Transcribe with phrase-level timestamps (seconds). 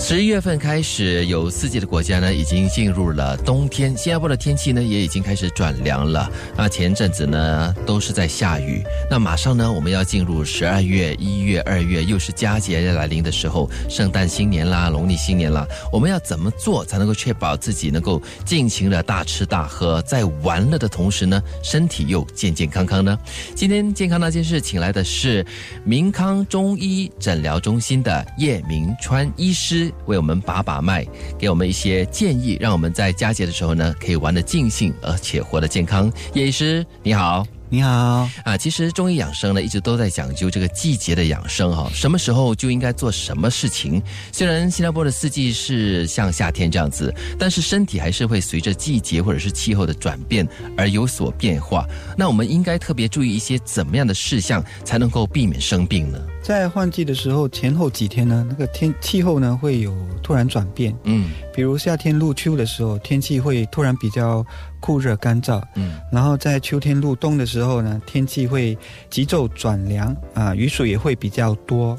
[0.00, 3.94] 十一月份开始，有四季的国家呢，已经进入了冬天。
[3.94, 6.28] 新加坡的天气呢，也已经开始转凉了。
[6.56, 8.82] 那前阵子呢，都是在下雨。
[9.10, 15.66] 那马上呢，我们要进入十二月、一月、二月，又是佳节要来临的时候，圣诞新年啦，农历新年啦。
[15.92, 23.16] 我们要怎么做才能够确保自己能够尽情的大吃大喝，在玩乐的同时呢，身体又健健康康呢？
[23.54, 25.44] 今天健康那件事，请来的是
[25.84, 29.89] 明康中医诊疗中心的叶明川医师。
[30.06, 31.06] 为我们把把脉，
[31.38, 36.12] 给我们一些建议，让我们在佳节的时候呢，可以玩得尽兴，而且活得健康。
[36.34, 37.59] 叶医师，你好。
[37.72, 44.02] 你好啊，其实中医养生呢，一直都在讲究这个季节的养生哈，什么时候就应该做什么事情。
[44.32, 51.86] 虽然新加坡的四季是像夏天这样子，但是身体还是会随着季节或者是气候的转变而有所变化。
[52.18, 56.18] 那我们应该特别注意一些怎么样的事项，才能够避免生病呢？
[56.42, 60.92] 在换季的时候，前后几天呢，那个天气候呢会有突然转变。
[61.04, 64.44] 嗯，比如夏天入秋的时候，天气会突然比较。
[64.80, 68.76] 酷热干燥，嗯，然后在秋天入冬的时候呢，天气会
[69.08, 71.98] 急骤转凉啊，雨水也会比较多。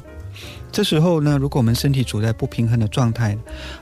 [0.70, 3.36] 这时候呢，如果我们身体处在不平衡的状态，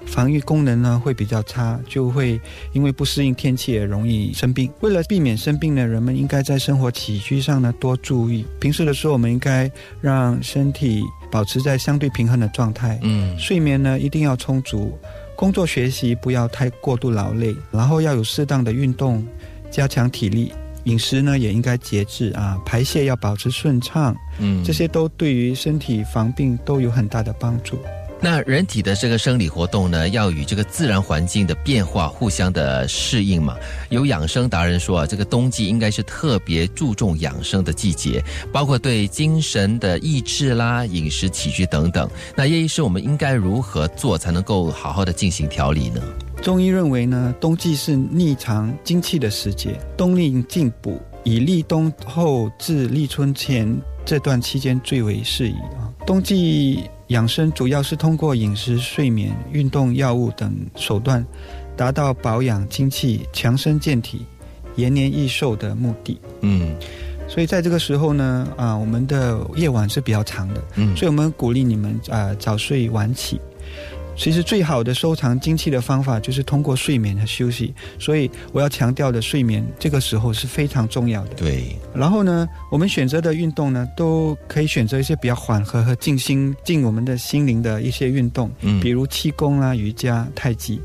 [0.05, 2.41] 防御功能呢会比较差，就会
[2.73, 4.69] 因为不适应天气而容易生病。
[4.81, 8.45] 为了避免生病呢，人们应该在生活起居上呢多注意。
[8.59, 14.98] 平时的时候，我们应该让身体保持在相对平衡的状态，嗯，睡眠呢一定要充足。
[15.41, 19.27] 工作学习不要太过度劳累，然后要有适当的运动，
[19.71, 20.53] 加强体力。
[20.85, 27.79] 饮食呢也应该节制啊，排泄要保持顺畅，嗯，这些都对于身体防病都有很大的帮助。
[28.23, 33.57] 那人体的这个生理活动呢，要与这个自然环境的变化互相的适应嘛。
[33.89, 42.09] 有养生达人说啊，这个冬季应该是特别注重养生的季节，包括对精神的抑制啦、饮食起居等等。
[42.37, 46.03] 那叶医师，我们应该如何做才能够好好的进行调理呢？
[46.43, 53.75] 中医认为呢，冬季是逆藏精气的时节，冬令进补，以立冬后至立春前
[54.05, 55.89] 这段期间最为适宜啊。
[56.06, 56.84] 冬季。
[57.10, 61.25] 养生主要是通过饮食、睡眠、运动、药物等手段，
[61.76, 64.25] 达到保养精气、强身健体、
[64.76, 66.20] 延年益寿的目的。
[66.41, 66.72] 嗯，
[67.26, 73.41] 所以在这个时候呢，啊，我们的夜晚是比较长的，嗯，所以我们鼓励你们啊早睡晚起。
[74.20, 81.31] 其实最好的收藏精气的方法就是通过睡眠和休息，所以我要强调的睡眠这个时候是非常重要的。
[81.36, 81.75] 对。
[81.94, 90.78] 然后呢，我们选择的运动呢，都可以选择一些比较缓和和静心、静我们的心灵的一些运动，嗯，比如气功啊、瑜伽、太极，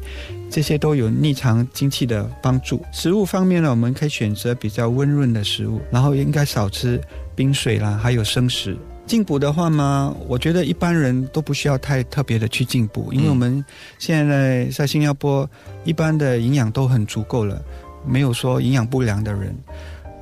[0.49, 2.81] 这些都有逆藏精气的帮助。
[2.93, 7.01] 食物方面呢，我们可以选择比较温润的食物，然后应该少吃
[7.35, 8.77] 冰水啦，还有生食。
[9.05, 13.63] 进补的话嘛，我觉得一般人都不需要太特别的去进补，因为我们
[13.99, 15.47] 现在在新加坡，
[15.83, 17.63] 一般的营养都很足够了，
[18.05, 19.55] 没有说营养不良的人。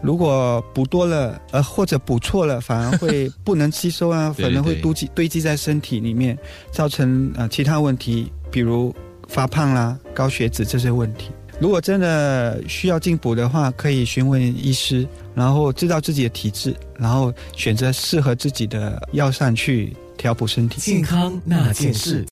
[0.02, 6.38] 如果补多了，呃，或者补错了，反而会不能吸收啊， 反而会堆积堆积在身体里面，
[6.72, 8.94] 造成呃其他问题，比如
[9.30, 11.32] 发胖啦、高血脂这些问题。
[11.60, 20.82] 如果真的需要进补的话，可以询问医师，然后知道自己的体质，然后选择适合自己的药膳去调补身体。
[20.82, 22.22] 健康那件事。